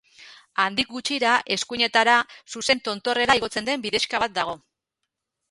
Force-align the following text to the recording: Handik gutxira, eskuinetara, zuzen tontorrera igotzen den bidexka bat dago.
Handik 0.61 0.87
gutxira, 0.93 1.33
eskuinetara, 1.55 2.15
zuzen 2.57 2.83
tontorrera 2.89 3.37
igotzen 3.43 3.69
den 3.71 3.87
bidexka 3.87 4.25
bat 4.27 4.37
dago. 4.41 4.59